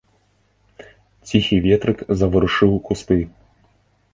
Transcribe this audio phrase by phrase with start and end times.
[1.31, 3.19] Ціхі ветрык заварушыў кусты.